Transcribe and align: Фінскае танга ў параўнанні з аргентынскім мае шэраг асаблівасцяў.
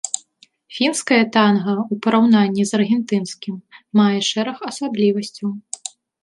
Фінскае 0.77 1.19
танга 1.35 1.75
ў 1.81 1.93
параўнанні 2.05 2.63
з 2.69 2.73
аргентынскім 2.79 3.55
мае 4.01 4.19
шэраг 4.31 4.57
асаблівасцяў. 4.71 5.49